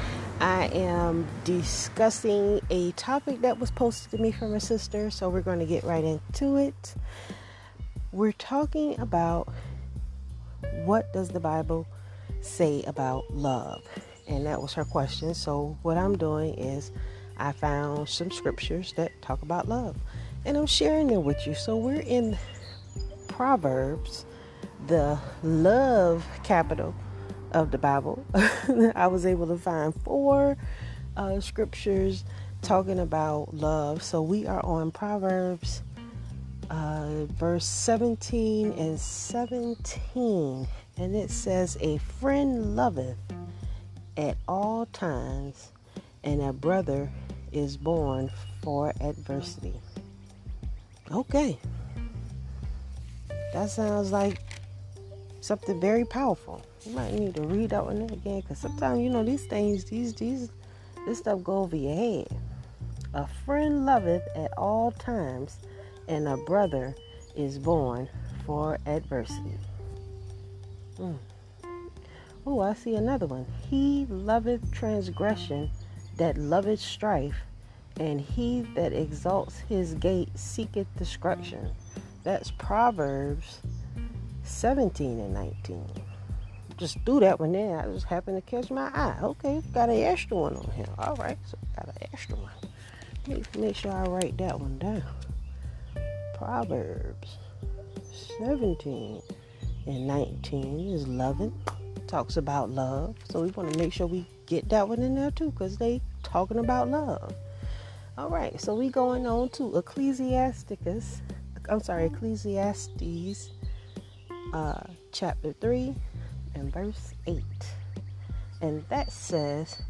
I 0.41 0.69
am 0.69 1.27
discussing 1.43 2.61
a 2.71 2.91
topic 2.93 3.41
that 3.41 3.59
was 3.59 3.69
posted 3.69 4.09
to 4.11 4.17
me 4.17 4.31
from 4.31 4.55
a 4.55 4.59
sister. 4.59 5.11
So 5.11 5.29
we're 5.29 5.41
going 5.41 5.59
to 5.59 5.67
get 5.67 5.83
right 5.83 6.03
into 6.03 6.55
it. 6.55 6.95
We're 8.15 8.31
talking 8.31 8.97
about 9.01 9.49
what 10.85 11.11
does 11.11 11.27
the 11.27 11.41
Bible 11.41 11.85
say 12.39 12.81
about 12.87 13.29
love? 13.35 13.83
And 14.25 14.45
that 14.45 14.61
was 14.61 14.71
her 14.75 14.85
question. 14.85 15.33
So 15.33 15.77
what 15.81 15.97
I'm 15.97 16.17
doing 16.17 16.53
is 16.53 16.93
I 17.35 17.51
found 17.51 18.07
some 18.07 18.31
scriptures 18.31 18.93
that 18.95 19.11
talk 19.21 19.41
about 19.41 19.67
love. 19.67 19.97
And 20.45 20.55
I'm 20.55 20.65
sharing 20.65 21.07
them 21.07 21.25
with 21.25 21.45
you. 21.45 21.55
So 21.55 21.75
we're 21.75 21.99
in 21.99 22.37
Proverbs, 23.27 24.25
the 24.87 25.19
love 25.43 26.25
capital 26.41 26.95
of 27.51 27.71
the 27.71 27.77
Bible, 27.77 28.25
I 28.95 29.07
was 29.07 29.25
able 29.25 29.47
to 29.47 29.57
find 29.57 29.93
four 30.03 30.55
uh, 31.17 31.41
scriptures 31.41 32.23
talking 32.61 32.99
about 32.99 33.53
love. 33.53 34.01
So 34.01 34.21
we 34.21 34.47
are 34.47 34.65
on 34.65 34.91
Proverbs 34.91 35.81
uh, 36.69 37.25
verse 37.25 37.65
17 37.65 38.71
and 38.73 38.99
17. 38.99 40.67
And 40.97 41.15
it 41.15 41.29
says, 41.29 41.77
A 41.81 41.97
friend 41.97 42.75
loveth 42.75 43.17
at 44.17 44.37
all 44.47 44.85
times, 44.87 45.71
and 46.23 46.41
a 46.41 46.53
brother 46.53 47.11
is 47.51 47.77
born 47.77 48.31
for 48.61 48.93
adversity. 49.01 49.73
Okay, 51.11 51.59
that 53.53 53.69
sounds 53.69 54.11
like 54.11 54.39
something 55.41 55.79
very 55.79 56.05
powerful. 56.05 56.61
You 56.85 56.93
might 56.93 57.13
need 57.13 57.35
to 57.35 57.43
read 57.43 57.69
that 57.69 57.85
one 57.85 58.01
again 58.01 58.41
because 58.41 58.57
sometimes 58.57 58.99
you 58.99 59.09
know 59.09 59.23
these 59.23 59.45
things, 59.45 59.85
these 59.85 60.13
these 60.13 60.49
this 61.05 61.19
stuff 61.19 61.43
go 61.43 61.59
over 61.59 61.75
your 61.75 61.95
head. 61.95 62.27
A 63.13 63.27
friend 63.45 63.85
loveth 63.85 64.23
at 64.35 64.51
all 64.57 64.91
times, 64.91 65.59
and 66.07 66.27
a 66.27 66.37
brother 66.37 66.95
is 67.35 67.59
born 67.59 68.09
for 68.45 68.77
adversity. 68.85 69.57
Mm. 70.97 71.17
Oh, 72.45 72.59
I 72.59 72.73
see 72.73 72.95
another 72.95 73.25
one. 73.25 73.45
He 73.69 74.05
loveth 74.09 74.71
transgression 74.71 75.71
that 76.17 76.37
loveth 76.37 76.79
strife, 76.79 77.35
and 77.99 78.21
he 78.21 78.61
that 78.75 78.93
exalts 78.93 79.59
his 79.59 79.95
gate 79.95 80.29
seeketh 80.35 80.87
destruction. 80.97 81.71
That's 82.23 82.51
Proverbs 82.51 83.61
17 84.43 85.19
and 85.19 85.33
19. 85.33 85.85
Just 86.77 86.97
threw 87.05 87.19
that 87.21 87.39
one 87.39 87.53
there. 87.53 87.79
I 87.79 87.85
just 87.85 88.05
happened 88.05 88.37
to 88.37 88.41
catch 88.49 88.69
my 88.69 88.91
eye. 88.93 89.17
Okay, 89.21 89.61
got 89.73 89.89
an 89.89 89.97
extra 89.97 90.37
one 90.37 90.55
on 90.55 90.69
here. 90.75 90.87
All 90.97 91.15
right, 91.15 91.37
so 91.45 91.57
got 91.75 91.87
an 91.87 91.95
extra 92.13 92.35
one. 92.35 92.51
Make, 93.27 93.55
make 93.55 93.75
sure 93.75 93.91
I 93.91 94.03
write 94.03 94.37
that 94.37 94.59
one 94.59 94.77
down. 94.77 95.03
Proverbs 96.45 97.37
17 98.37 99.19
and 99.87 100.07
19 100.07 100.93
is 100.93 101.07
loving. 101.07 101.51
Talks 102.05 102.37
about 102.37 102.69
love. 102.69 103.15
So 103.29 103.41
we 103.41 103.49
want 103.49 103.73
to 103.73 103.79
make 103.79 103.91
sure 103.91 104.05
we 104.05 104.27
get 104.45 104.69
that 104.69 104.87
one 104.87 105.01
in 105.01 105.15
there 105.15 105.31
too 105.31 105.49
because 105.49 105.77
they 105.77 106.01
talking 106.21 106.59
about 106.59 106.89
love. 106.89 107.33
All 108.17 108.29
right, 108.29 108.61
so 108.61 108.75
we 108.75 108.89
going 108.89 109.25
on 109.25 109.49
to 109.49 109.75
Ecclesiasticus 109.77 111.21
I'm 111.67 111.81
sorry, 111.81 112.05
Ecclesiastes 112.05 113.49
uh, 114.53 114.83
chapter 115.11 115.53
3 115.53 115.95
and 116.53 116.71
verse 116.71 117.13
8. 117.25 117.43
And 118.61 118.85
that 118.89 119.11
says, 119.11 119.81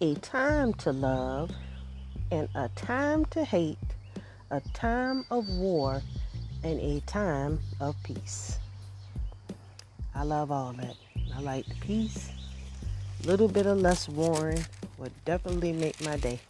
A 0.00 0.14
time 0.16 0.74
to 0.74 0.92
love 0.92 1.50
and 2.30 2.48
a 2.54 2.68
time 2.76 3.24
to 3.26 3.44
hate, 3.44 3.78
a 4.50 4.60
time 4.72 5.24
of 5.30 5.48
war 5.48 6.02
and 6.62 6.80
a 6.80 7.00
time 7.00 7.60
of 7.80 7.94
peace. 8.02 8.58
I 10.14 10.22
love 10.22 10.50
all 10.50 10.72
that. 10.72 10.96
I 11.36 11.40
like 11.40 11.66
the 11.66 11.74
peace. 11.76 12.30
A 13.22 13.26
little 13.26 13.48
bit 13.48 13.66
of 13.66 13.78
less 13.78 14.08
warring 14.08 14.64
would 14.96 15.12
definitely 15.24 15.72
make 15.72 16.02
my 16.04 16.16
day. 16.16 16.40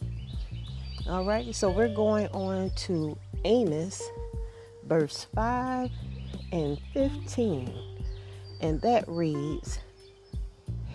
All 1.07 1.25
right, 1.25 1.53
so 1.53 1.69
we're 1.69 1.93
going 1.93 2.27
on 2.27 2.71
to 2.87 3.17
Amos 3.43 4.01
verse 4.89 5.27
5 5.35 5.89
and 6.51 6.77
15. 6.93 7.71
And 8.61 8.81
that 8.81 9.05
reads 9.07 9.79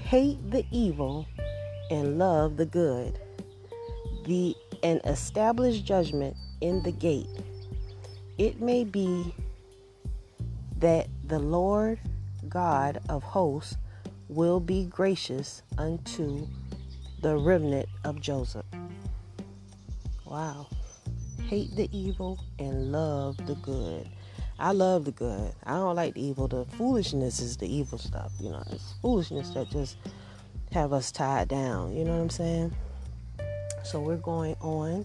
Hate 0.03 0.51
the 0.51 0.67
evil 0.71 1.27
and 1.91 2.19
love 2.19 2.57
the 2.57 2.67
good, 2.67 3.19
the 4.27 4.55
and 4.83 5.01
establish 5.05 5.81
judgment 5.81 6.37
in 6.65 6.83
the 6.83 6.93
gate. 6.93 7.29
It 8.39 8.61
may 8.61 8.85
be 8.85 9.35
that 10.79 11.09
the 11.25 11.39
Lord 11.39 12.01
God 12.49 13.01
of 13.09 13.23
hosts 13.23 13.77
will 14.29 14.59
be 14.59 14.87
gracious 14.87 15.63
unto 15.79 16.49
the 17.21 17.37
remnant 17.37 17.89
of 18.05 18.21
Joseph. 18.21 18.67
Wow 20.25 20.67
hate 21.55 21.77
the 21.77 21.89
evil 21.97 22.39
and 22.59 22.91
love 22.91 23.37
the 23.47 23.55
good. 23.57 24.09
I 24.59 24.73
love 24.73 25.05
the 25.05 25.13
good. 25.13 25.53
I 25.65 25.75
don't 25.75 25.95
like 25.95 26.15
the 26.15 26.27
evil. 26.27 26.49
The 26.49 26.65
foolishness 26.65 27.41
is 27.41 27.57
the 27.57 27.73
evil 27.73 27.99
stuff. 27.99 28.33
You 28.41 28.51
know, 28.51 28.63
it's 28.71 28.95
foolishness 29.03 29.51
that 29.51 29.71
just 29.71 29.97
have 30.73 30.93
us 30.93 31.13
tied 31.13 31.49
down. 31.49 31.95
You 31.95 32.05
know 32.05 32.13
what 32.13 32.23
I'm 32.23 32.31
saying? 32.31 32.75
So 33.85 34.01
we're 34.01 34.17
going 34.17 34.57
on 34.61 35.05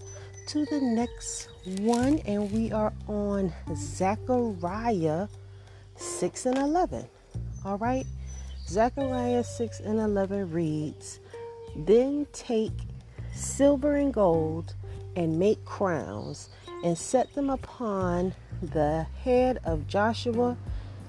to 0.49 0.65
the 0.65 0.81
next 0.81 1.47
one, 1.81 2.17
and 2.25 2.51
we 2.51 2.71
are 2.71 2.91
on 3.07 3.53
Zechariah 3.75 5.27
6 5.95 6.45
and 6.47 6.57
11. 6.57 7.05
All 7.63 7.77
right? 7.77 8.07
Zechariah 8.67 9.43
6 9.43 9.79
and 9.81 9.99
11 9.99 10.51
reads, 10.51 11.19
Then 11.75 12.25
take 12.33 12.71
silver 13.31 13.97
and 13.97 14.11
gold 14.11 14.73
and 15.15 15.37
make 15.37 15.63
crowns 15.65 16.49
and 16.83 16.97
set 16.97 17.31
them 17.35 17.51
upon 17.51 18.33
the 18.63 19.05
head 19.23 19.59
of 19.65 19.87
Joshua, 19.87 20.57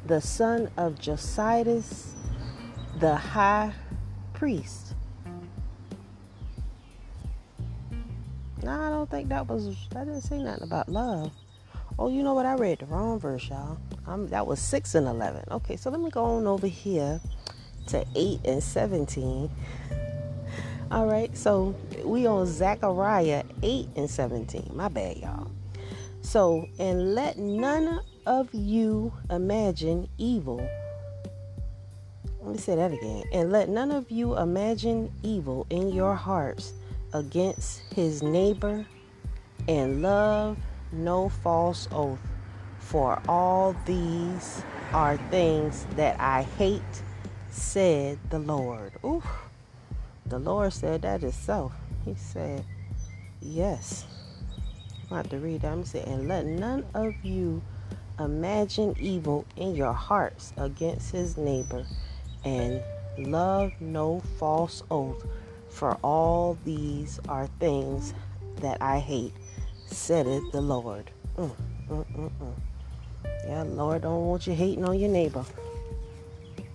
the 0.05 0.21
son 0.21 0.71
of 0.77 1.01
Josias, 1.01 2.13
the 2.99 3.17
high 3.17 3.73
priest. 4.35 4.90
No, 8.63 8.73
I 8.73 8.91
don't 8.91 9.11
think 9.11 9.29
that 9.31 9.49
was, 9.49 9.77
I 9.97 10.01
didn't 10.01 10.21
say 10.23 10.39
nothing 10.39 10.65
about 10.65 10.89
love. 10.89 11.33
Oh, 11.99 12.09
you 12.09 12.23
know 12.23 12.35
what? 12.35 12.47
I 12.47 12.55
read 12.55 12.79
the 12.79 12.87
wrong 12.87 13.19
verse, 13.19 13.49
y'all. 13.49 13.79
Um, 14.07 14.29
that 14.29 14.47
was 14.47 14.61
6 14.61 14.95
and 14.95 15.07
11. 15.07 15.45
Okay, 15.51 15.77
so 15.77 15.91
let 15.91 16.01
me 16.01 16.11
go 16.11 16.25
on 16.25 16.47
over 16.47 16.67
here 16.67 17.21
to 17.89 18.05
8 18.15 18.41
and 18.45 18.63
17. 18.63 19.51
All 20.91 21.07
right, 21.07 21.37
so 21.37 21.75
we 22.05 22.27
on 22.27 22.47
Zechariah 22.47 23.45
8 23.63 23.89
and 23.97 24.11
17. 24.11 24.73
My 24.75 24.89
bad, 24.89 25.19
y'all. 25.19 25.51
So, 26.23 26.67
and 26.79 27.15
let 27.15 27.39
none 27.39 28.01
of 28.27 28.53
you 28.53 29.13
imagine 29.31 30.09
evil. 30.19 30.67
Let 32.41 32.53
me 32.53 32.59
say 32.59 32.77
that 32.77 32.93
again. 32.93 33.25
And 33.33 33.53
let 33.53 33.69
none 33.69 33.91
of 33.91 34.11
you 34.11 34.37
imagine 34.37 35.13
evil 35.23 35.67
in 35.71 35.91
your 35.91 36.15
hearts 36.15 36.73
against 37.13 37.83
his 37.95 38.23
neighbor, 38.23 38.87
and 39.69 40.03
love 40.03 40.59
no 40.93 41.29
false 41.29 41.89
oath. 41.93 42.21
For 42.79 43.21
all 43.29 43.77
these 43.85 44.65
are 44.93 45.17
things 45.31 45.87
that 45.97 46.19
I 46.21 46.43
hate, 46.43 47.03
said 47.51 48.19
the 48.31 48.39
Lord. 48.39 48.93
Ooh, 49.05 49.23
the 50.27 50.39
Lord 50.39 50.73
said 50.73 51.03
that 51.03 51.23
is 51.23 51.35
so. 51.37 51.73
He 52.05 52.15
said, 52.15 52.65
Yes. 53.41 54.07
I'm 55.11 55.19
about 55.19 55.31
to 55.31 55.39
read 55.39 55.63
that. 55.63 55.73
I'm 55.73 55.85
saying, 55.85 56.07
and 56.09 56.29
let 56.29 56.47
none 56.47 56.85
of 56.95 57.15
you 57.25 57.63
imagine 58.19 58.95
evil 59.01 59.47
in 59.57 59.75
your 59.75 59.93
hearts 59.93 60.53
against 60.57 61.11
his 61.13 61.37
neighbor, 61.37 61.85
and 62.45 62.83
love 63.17 63.73
no 63.81 64.21
false 64.39 64.83
oath, 64.91 65.27
for 65.81 65.97
all 66.03 66.59
these 66.67 67.19
are 67.27 67.47
things 67.59 68.13
that 68.57 68.77
I 68.83 68.99
hate, 68.99 69.33
said 69.87 70.27
it 70.27 70.43
the 70.53 70.61
Lord. 70.61 71.11
Mm, 71.39 71.51
mm, 71.89 72.05
mm, 72.05 72.31
mm. 72.39 72.55
yeah, 73.47 73.63
Lord 73.63 74.03
don't 74.03 74.27
want 74.27 74.47
you 74.47 74.53
hating 74.53 74.85
on 74.85 74.99
your 74.99 75.09
neighbor. 75.09 75.43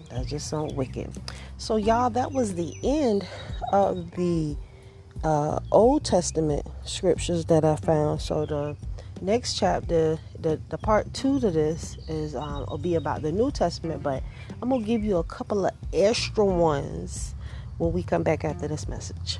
That 0.09 0.25
just 0.25 0.49
sounds 0.49 0.73
wicked. 0.73 1.11
So, 1.59 1.75
y'all, 1.75 2.09
that 2.09 2.31
was 2.31 2.55
the 2.55 2.75
end 2.81 3.27
of 3.71 4.09
the 4.15 4.57
uh, 5.23 5.59
Old 5.71 6.03
Testament 6.03 6.65
scriptures 6.83 7.45
that 7.45 7.63
I 7.63 7.75
found. 7.75 8.21
So 8.21 8.47
the 8.47 8.75
next 9.21 9.53
chapter, 9.53 10.17
the, 10.39 10.59
the 10.69 10.79
part 10.79 11.13
two 11.13 11.39
to 11.41 11.51
this 11.51 11.95
is 12.07 12.35
um, 12.35 12.65
will 12.71 12.79
be 12.79 12.95
about 12.95 13.21
the 13.21 13.31
New 13.31 13.51
Testament, 13.51 14.01
but 14.01 14.23
I'm 14.63 14.69
gonna 14.69 14.83
give 14.83 15.03
you 15.03 15.17
a 15.17 15.23
couple 15.23 15.67
of 15.67 15.73
extra 15.93 16.43
ones 16.43 17.34
when 17.77 17.91
we 17.93 18.03
come 18.03 18.23
back 18.23 18.45
after 18.45 18.67
this 18.67 18.87
message. 18.87 19.39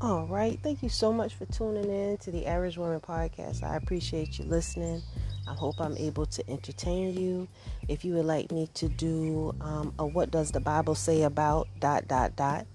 All 0.00 0.26
right. 0.28 0.56
Thank 0.62 0.84
you 0.84 0.88
so 0.88 1.12
much 1.12 1.34
for 1.34 1.46
tuning 1.46 1.90
in 1.90 2.16
to 2.18 2.30
the 2.30 2.46
Average 2.46 2.78
Woman 2.78 3.00
Podcast. 3.00 3.64
I 3.64 3.76
appreciate 3.76 4.38
you 4.38 4.44
listening. 4.44 5.02
I 5.48 5.54
hope 5.54 5.80
I'm 5.80 5.96
able 5.96 6.26
to 6.26 6.48
entertain 6.50 7.18
you. 7.18 7.48
If 7.88 8.04
you 8.04 8.14
would 8.14 8.24
like 8.24 8.52
me 8.52 8.68
to 8.74 8.88
do 8.88 9.54
um, 9.60 9.92
a 9.98 10.06
What 10.06 10.30
Does 10.30 10.50
the 10.52 10.60
Bible 10.60 10.94
Say 10.94 11.22
About 11.22 11.66
dot 11.80 12.06
dot 12.06 12.36
dot, 12.36 12.66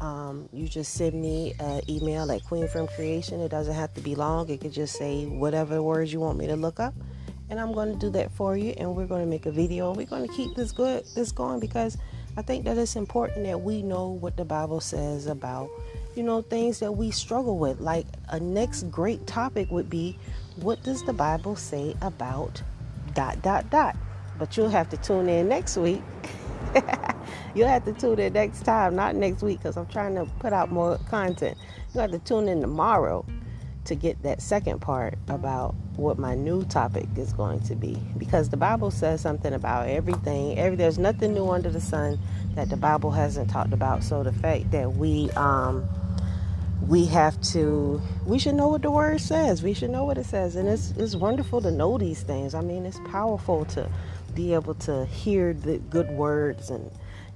um, 0.00 0.48
you 0.52 0.68
just 0.68 0.94
send 0.94 1.14
me 1.14 1.54
an 1.60 1.80
email 1.88 2.30
at 2.30 2.44
Queen 2.44 2.68
from 2.68 2.86
Creation. 2.88 3.40
It 3.40 3.50
doesn't 3.50 3.74
have 3.74 3.94
to 3.94 4.00
be 4.00 4.14
long. 4.14 4.48
It 4.48 4.60
could 4.60 4.72
just 4.72 4.96
say 4.96 5.26
whatever 5.26 5.82
words 5.82 6.12
you 6.12 6.20
want 6.20 6.38
me 6.38 6.46
to 6.46 6.56
look 6.56 6.80
up, 6.80 6.94
and 7.50 7.60
I'm 7.60 7.72
going 7.72 7.92
to 7.92 7.98
do 7.98 8.10
that 8.10 8.32
for 8.32 8.56
you. 8.56 8.74
And 8.76 8.94
we're 8.96 9.06
going 9.06 9.22
to 9.22 9.28
make 9.28 9.46
a 9.46 9.52
video. 9.52 9.92
We're 9.92 10.06
going 10.06 10.26
to 10.26 10.34
keep 10.34 10.54
this 10.54 10.72
good 10.72 11.04
this 11.14 11.32
going 11.32 11.60
because 11.60 11.96
I 12.36 12.42
think 12.42 12.64
that 12.64 12.76
it's 12.76 12.96
important 12.96 13.46
that 13.46 13.60
we 13.60 13.82
know 13.82 14.08
what 14.08 14.36
the 14.36 14.44
Bible 14.44 14.80
says 14.80 15.26
about 15.26 15.70
you 16.14 16.22
know 16.22 16.42
things 16.42 16.80
that 16.80 16.92
we 16.92 17.10
struggle 17.10 17.58
with. 17.58 17.80
Like 17.80 18.06
a 18.28 18.40
next 18.40 18.90
great 18.90 19.26
topic 19.26 19.70
would 19.70 19.90
be 19.90 20.18
what 20.56 20.82
does 20.82 21.02
the 21.02 21.12
Bible 21.12 21.56
say 21.56 21.96
about 22.02 22.62
dot 23.14 23.42
dot 23.42 23.70
dot? 23.70 23.96
But 24.38 24.56
you'll 24.56 24.70
have 24.70 24.90
to 24.90 24.96
tune 24.96 25.28
in 25.28 25.48
next 25.48 25.76
week. 25.76 26.02
you'll 27.54 27.68
have 27.68 27.84
to 27.84 27.92
tune 27.92 28.18
in 28.18 28.32
next 28.32 28.64
time, 28.64 28.96
not 28.96 29.14
next 29.14 29.42
week, 29.42 29.58
because 29.58 29.76
I'm 29.76 29.86
trying 29.86 30.14
to 30.16 30.26
put 30.40 30.52
out 30.52 30.70
more 30.70 30.98
content. 31.08 31.56
You'll 31.92 32.02
have 32.02 32.12
to 32.12 32.18
tune 32.18 32.48
in 32.48 32.60
tomorrow 32.60 33.24
to 33.84 33.94
get 33.94 34.22
that 34.22 34.40
second 34.40 34.80
part 34.80 35.18
about 35.28 35.74
what 35.96 36.18
my 36.18 36.34
new 36.34 36.64
topic 36.64 37.06
is 37.16 37.32
going 37.32 37.60
to 37.60 37.74
be. 37.74 37.96
Because 38.16 38.48
the 38.48 38.56
bible 38.56 38.90
says 38.90 39.20
something 39.20 39.52
about 39.52 39.88
everything. 39.88 40.58
Every 40.58 40.76
there's 40.76 40.98
nothing 40.98 41.34
new 41.34 41.50
under 41.50 41.70
the 41.70 41.80
sun 41.80 42.18
that 42.54 42.70
the 42.70 42.76
bible 42.76 43.10
hasn't 43.10 43.50
talked 43.50 43.72
about. 43.72 44.02
So 44.02 44.22
the 44.22 44.32
fact 44.32 44.70
that 44.70 44.94
we 44.94 45.30
um 45.32 45.86
we 46.88 47.04
have 47.06 47.40
to 47.52 48.00
we 48.26 48.38
should 48.38 48.54
know 48.54 48.68
what 48.68 48.82
the 48.82 48.90
word 48.90 49.20
says. 49.20 49.62
We 49.62 49.74
should 49.74 49.90
know 49.90 50.04
what 50.04 50.18
it 50.18 50.26
says. 50.26 50.56
And 50.56 50.68
it's 50.68 50.92
it's 50.92 51.14
wonderful 51.14 51.60
to 51.60 51.70
know 51.70 51.98
these 51.98 52.22
things. 52.22 52.54
I 52.54 52.62
mean 52.62 52.86
it's 52.86 53.00
powerful 53.10 53.66
to 53.66 53.88
be 54.34 54.54
able 54.54 54.74
to 54.74 55.04
hear 55.06 55.52
the 55.52 55.78
good 55.78 56.10
words 56.10 56.70
and 56.70 56.90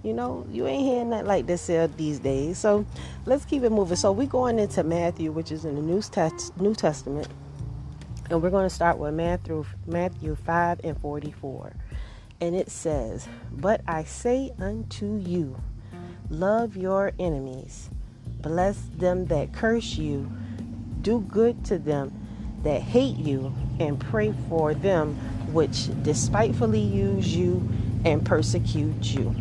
you 0.09 0.14
know 0.14 0.47
you 0.51 0.66
ain't 0.66 0.83
hearing 0.83 1.11
that 1.11 1.27
like 1.27 1.47
this 1.47 1.66
here 1.66 1.87
these 1.87 2.18
days. 2.18 2.59
So 2.59 2.87
let's 3.27 3.44
keep 3.44 3.62
it 3.62 3.71
moving. 3.71 3.97
So 3.97 4.11
we're 4.11 4.27
going 4.27 4.59
into 4.59 4.83
matthew 4.83 5.31
which 5.31 5.53
is 5.53 5.64
in 5.66 5.75
the 5.75 5.83
new, 5.83 6.01
test, 6.01 6.59
new 6.59 6.75
testament. 6.75 7.29
And 8.31 8.42
we're 8.42 8.51
going 8.51 8.68
to 8.68 8.75
start 8.75 8.99
with 8.99 9.14
matthew 9.14 9.64
matthew 9.87 10.35
5 10.35 10.81
and 10.85 10.99
44 11.01 11.73
and 12.40 12.55
it 12.55 12.71
says 12.71 13.27
but 13.51 13.81
i 13.88 14.05
say 14.05 14.53
unto 14.59 15.16
you 15.16 15.57
love 16.31 16.77
your 16.77 17.12
enemies. 17.18 17.90
Bless 18.40 18.79
them 18.97 19.27
that 19.27 19.53
curse 19.53 19.97
you. 19.97 20.31
Do 21.01 21.21
good 21.21 21.64
to 21.66 21.79
them 21.79 22.12
that 22.62 22.83
hate 22.83 23.16
you, 23.16 23.55
and 23.79 24.01
pray 24.01 24.35
for 24.49 24.75
them 24.75 25.14
which 25.53 25.88
despitefully 26.03 26.81
use 26.81 27.35
you 27.35 27.66
and 28.05 28.25
persecute 28.25 29.05
you. 29.05 29.35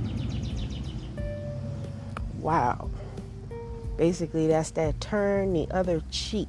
Wow. 2.48 2.90
Basically, 3.98 4.48
that's 4.48 4.72
that 4.72 5.02
turn 5.02 5.52
the 5.52 5.68
other 5.70 6.02
cheek 6.12 6.48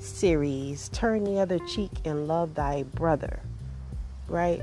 series. 0.00 0.88
Turn 0.88 1.22
the 1.22 1.38
other 1.38 1.60
cheek 1.60 1.92
and 2.04 2.26
love 2.26 2.56
thy 2.56 2.82
brother. 2.82 3.38
Right? 4.26 4.60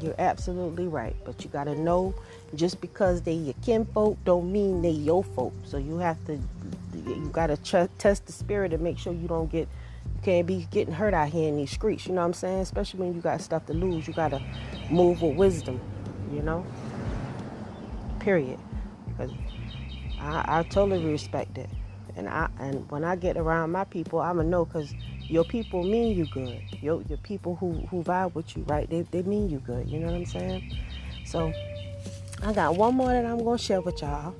You're 0.00 0.16
absolutely 0.18 0.88
right. 0.88 1.14
But 1.24 1.44
you 1.44 1.50
got 1.50 1.64
to 1.64 1.76
know 1.76 2.16
just 2.56 2.80
because 2.80 3.22
they 3.22 3.34
your 3.34 3.54
kinfolk 3.62 4.18
don't 4.24 4.50
mean 4.50 4.82
they 4.82 4.90
your 4.90 5.22
folk. 5.22 5.54
So 5.62 5.76
you 5.76 5.98
have 5.98 6.18
to, 6.26 6.40
you 7.06 7.30
got 7.32 7.46
to 7.46 7.56
ch- 7.58 7.88
test 7.98 8.26
the 8.26 8.32
spirit 8.32 8.72
and 8.72 8.82
make 8.82 8.98
sure 8.98 9.12
you 9.12 9.28
don't 9.28 9.52
get, 9.52 9.68
you 10.16 10.20
can't 10.24 10.48
be 10.48 10.66
getting 10.72 10.94
hurt 10.94 11.14
out 11.14 11.28
here 11.28 11.46
in 11.46 11.56
these 11.56 11.70
streets. 11.70 12.08
You 12.08 12.14
know 12.14 12.22
what 12.22 12.26
I'm 12.26 12.34
saying? 12.34 12.58
Especially 12.58 12.98
when 12.98 13.14
you 13.14 13.20
got 13.20 13.40
stuff 13.40 13.66
to 13.66 13.72
lose. 13.72 14.08
You 14.08 14.14
got 14.14 14.32
to 14.32 14.42
move 14.90 15.22
with 15.22 15.36
wisdom, 15.36 15.80
you 16.32 16.42
know? 16.42 16.66
Period. 18.18 18.58
Because 19.06 19.30
I, 20.22 20.44
I 20.46 20.62
totally 20.62 21.04
respect 21.04 21.58
it. 21.58 21.68
And 22.14 22.28
I 22.28 22.48
and 22.58 22.88
when 22.90 23.04
I 23.04 23.16
get 23.16 23.36
around 23.36 23.72
my 23.72 23.84
people, 23.84 24.20
I'ma 24.20 24.42
know 24.42 24.64
because 24.64 24.94
your 25.28 25.44
people 25.44 25.82
mean 25.82 26.16
you 26.16 26.26
good. 26.26 26.60
Your 26.80 27.02
your 27.08 27.18
people 27.18 27.56
who 27.56 27.72
who 27.90 28.02
vibe 28.02 28.34
with 28.34 28.56
you, 28.56 28.62
right? 28.64 28.88
They 28.88 29.02
they 29.02 29.22
mean 29.22 29.48
you 29.48 29.58
good. 29.58 29.88
You 29.88 29.98
know 29.98 30.06
what 30.06 30.14
I'm 30.14 30.26
saying? 30.26 30.76
So 31.24 31.52
I 32.42 32.52
got 32.52 32.76
one 32.76 32.94
more 32.94 33.08
that 33.08 33.24
I'm 33.24 33.42
gonna 33.42 33.58
share 33.58 33.80
with 33.80 34.02
y'all, 34.02 34.34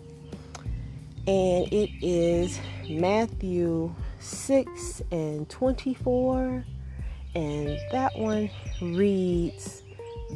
and 1.26 1.72
it 1.72 1.90
is 2.02 2.60
Matthew 2.88 3.94
six 4.20 5.02
and 5.10 5.48
twenty 5.48 5.94
four, 5.94 6.64
and 7.34 7.78
that 7.90 8.18
one 8.18 8.50
reads, 8.82 9.82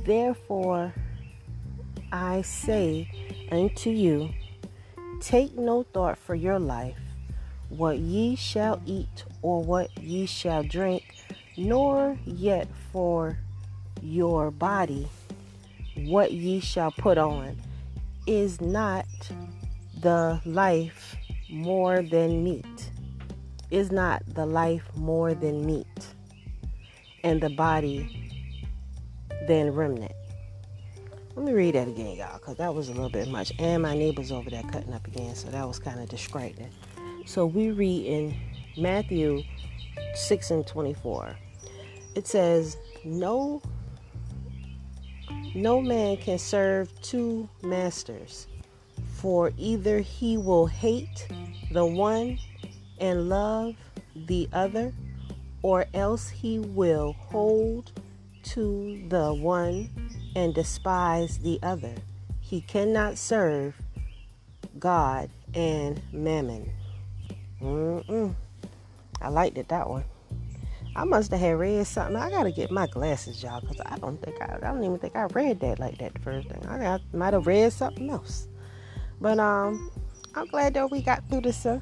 "Therefore 0.06 0.94
I 2.10 2.42
say 2.42 3.10
unto 3.52 3.90
you, 3.90 4.30
take 5.20 5.56
no 5.56 5.82
thought 5.82 6.18
for 6.18 6.34
your 6.34 6.58
life." 6.58 6.98
what 7.68 7.98
ye 7.98 8.36
shall 8.36 8.80
eat 8.86 9.24
or 9.42 9.62
what 9.62 9.96
ye 9.98 10.26
shall 10.26 10.62
drink, 10.62 11.14
nor 11.56 12.16
yet 12.24 12.68
for 12.92 13.38
your 14.02 14.50
body 14.50 15.08
what 16.04 16.32
ye 16.32 16.60
shall 16.60 16.92
put 16.92 17.18
on. 17.18 17.56
Is 18.26 18.60
not 18.60 19.06
the 20.00 20.40
life 20.44 21.16
more 21.48 22.02
than 22.02 22.44
meat? 22.44 22.90
Is 23.70 23.90
not 23.90 24.22
the 24.34 24.46
life 24.46 24.84
more 24.94 25.32
than 25.34 25.64
meat? 25.64 26.06
And 27.24 27.40
the 27.40 27.50
body 27.50 28.30
than 29.48 29.72
remnant? 29.72 30.12
Let 31.36 31.44
me 31.44 31.52
read 31.52 31.74
that 31.74 31.86
again, 31.86 32.16
y'all, 32.16 32.38
because 32.38 32.56
that 32.56 32.74
was 32.74 32.88
a 32.88 32.92
little 32.94 33.10
bit 33.10 33.28
much. 33.28 33.52
And 33.58 33.82
my 33.82 33.94
neighbor's 33.94 34.32
over 34.32 34.48
there 34.48 34.62
cutting 34.62 34.94
up 34.94 35.06
again, 35.06 35.34
so 35.34 35.50
that 35.50 35.68
was 35.68 35.78
kind 35.78 36.00
of 36.00 36.08
distracting. 36.08 36.70
So 37.26 37.44
we 37.44 37.72
read 37.72 38.06
in 38.06 38.34
Matthew 38.78 39.42
6 40.14 40.50
and 40.50 40.66
24. 40.66 41.36
It 42.14 42.26
says, 42.26 42.78
No 43.04 43.60
no 45.54 45.82
man 45.82 46.16
can 46.16 46.38
serve 46.38 46.90
two 47.02 47.46
masters, 47.62 48.46
for 49.16 49.52
either 49.58 50.00
he 50.00 50.38
will 50.38 50.66
hate 50.66 51.28
the 51.70 51.84
one 51.84 52.38
and 52.98 53.28
love 53.28 53.74
the 54.14 54.48
other, 54.54 54.94
or 55.60 55.84
else 55.92 56.30
he 56.30 56.60
will 56.60 57.12
hold 57.12 57.92
to 58.42 59.04
the 59.08 59.34
one 59.34 59.90
and 60.36 60.54
despise 60.54 61.38
the 61.38 61.58
other. 61.62 61.94
He 62.40 62.60
cannot 62.60 63.16
serve 63.16 63.74
God 64.78 65.30
and 65.54 66.00
Mammon. 66.12 66.70
Mm-mm. 67.60 68.34
I 69.22 69.28
liked 69.28 69.56
it 69.56 69.68
that 69.68 69.88
one. 69.88 70.04
I 70.94 71.04
must 71.04 71.30
have 71.30 71.40
had 71.40 71.58
read 71.58 71.86
something. 71.86 72.16
I 72.16 72.30
gotta 72.30 72.52
get 72.52 72.70
my 72.70 72.86
glasses, 72.86 73.42
y'all, 73.42 73.62
because 73.62 73.80
I 73.86 73.96
don't 73.96 74.22
think 74.22 74.40
I, 74.42 74.56
I 74.56 74.72
don't 74.72 74.84
even 74.84 74.98
think 74.98 75.16
I 75.16 75.24
read 75.24 75.58
that 75.60 75.78
like 75.78 75.98
that 75.98 76.12
the 76.12 76.20
first 76.20 76.48
thing. 76.48 76.64
I, 76.66 76.86
I 76.86 77.00
might 77.14 77.32
have 77.32 77.46
read 77.46 77.72
something 77.72 78.10
else. 78.10 78.46
But 79.18 79.38
um, 79.38 79.90
I'm 80.34 80.46
glad 80.48 80.74
that 80.74 80.90
we 80.90 81.00
got 81.00 81.26
through 81.30 81.42
this. 81.42 81.64
Uh, 81.64 81.80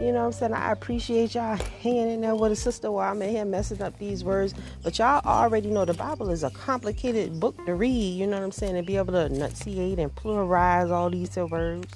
you 0.00 0.12
know 0.12 0.20
what 0.20 0.26
I'm 0.26 0.32
saying? 0.32 0.52
I 0.52 0.72
appreciate 0.72 1.34
y'all 1.34 1.56
hanging 1.82 2.10
in 2.10 2.20
there 2.22 2.34
with 2.34 2.52
a 2.52 2.56
sister 2.56 2.90
while 2.90 3.10
I'm 3.10 3.22
in 3.22 3.30
here 3.30 3.44
messing 3.44 3.82
up 3.82 3.98
these 3.98 4.24
words. 4.24 4.54
But 4.82 4.98
y'all 4.98 5.20
already 5.24 5.70
know 5.70 5.84
the 5.84 5.94
Bible 5.94 6.30
is 6.30 6.42
a 6.42 6.50
complicated 6.50 7.38
book 7.38 7.64
to 7.66 7.74
read, 7.74 8.18
you 8.18 8.26
know 8.26 8.38
what 8.38 8.44
I'm 8.44 8.52
saying? 8.52 8.76
And 8.76 8.86
be 8.86 8.96
able 8.96 9.12
to 9.12 9.26
enunciate 9.26 9.98
and 9.98 10.14
pluralize 10.14 10.90
all 10.90 11.10
these 11.10 11.36
words. 11.36 11.92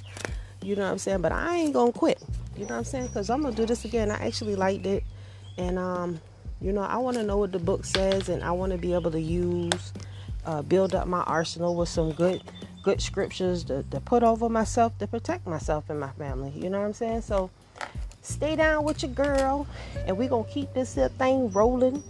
You 0.62 0.77
know 0.77 0.83
what 0.83 0.92
I'm 0.92 0.98
saying? 0.98 1.20
But 1.20 1.33
I 1.33 1.57
ain't 1.57 1.72
gonna 1.72 1.92
quit. 1.92 2.22
You 2.57 2.62
know 2.62 2.74
what 2.74 2.79
I'm 2.79 2.85
saying? 2.85 3.07
Because 3.09 3.31
I'm 3.31 3.42
gonna 3.42 3.55
do 3.55 3.66
this 3.66 3.85
again. 3.85 4.11
I 4.11 4.27
actually 4.27 4.57
liked 4.57 4.87
it 4.87 5.05
and 5.59 5.79
um, 5.79 6.20
you 6.61 6.72
know, 6.72 6.83
I 6.83 6.96
want 6.96 7.16
to 7.16 7.22
know 7.22 7.37
what 7.37 7.53
the 7.53 7.59
book 7.59 7.85
says, 7.85 8.29
and 8.29 8.42
I 8.42 8.53
want 8.53 8.72
to 8.72 8.79
be 8.79 8.94
able 8.94 9.11
to 9.11 9.20
use, 9.20 9.92
uh, 10.44 10.62
build 10.62 10.94
up 10.94 11.07
my 11.07 11.22
arsenal 11.22 11.77
with 11.77 11.88
some 11.88 12.12
good, 12.12 12.42
good 12.83 13.01
scriptures 13.01 13.64
to, 13.64 13.83
to 13.85 14.01
put 14.01 14.22
over 14.22 14.48
myself 14.48 14.96
to 14.98 15.07
protect 15.07 15.46
myself 15.46 15.90
and 15.90 16.01
my 16.01 16.11
family. 16.12 16.51
You 16.51 16.70
know 16.70 16.81
what 16.81 16.87
I'm 16.87 16.94
saying? 16.94 17.22
So, 17.22 17.51
stay 18.28 18.56
down 18.56 18.84
with 18.84 19.02
your 19.02 19.12
girl, 19.12 19.66
and 20.06 20.16
we're 20.16 20.28
gonna 20.28 20.44
keep 20.44 20.72
this 20.74 20.94
thing 21.18 21.50
rolling. 21.50 22.02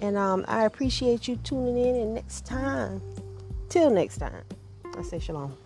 And 0.00 0.16
um, 0.16 0.44
I 0.48 0.64
appreciate 0.64 1.28
you 1.28 1.36
tuning 1.36 1.76
in. 1.76 1.94
And 1.96 2.14
next 2.14 2.46
time, 2.46 3.02
till 3.68 3.90
next 3.90 4.18
time, 4.18 4.44
I 4.96 5.02
say 5.02 5.18
shalom. 5.18 5.56